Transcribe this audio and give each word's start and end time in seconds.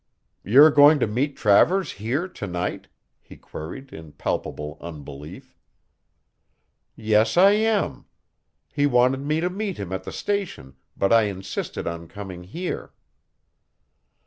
"You're 0.43 0.71
going 0.71 0.97
to 1.01 1.05
meet 1.05 1.37
Travers 1.37 1.91
here 1.91 2.27
to 2.27 2.47
night?" 2.47 2.87
he 3.19 3.37
queried, 3.37 3.93
in 3.93 4.13
palpable 4.13 4.79
unbelief. 4.81 5.55
"Yes, 6.95 7.37
I 7.37 7.51
am. 7.51 8.05
He 8.73 8.87
wanted 8.87 9.19
me 9.21 9.41
to 9.41 9.49
meet 9.51 9.77
him 9.77 9.93
at 9.93 10.03
the 10.03 10.11
station, 10.11 10.73
but 10.97 11.13
I 11.13 11.25
insisted 11.25 11.85
on 11.85 12.07
coming 12.07 12.45
here." 12.45 12.93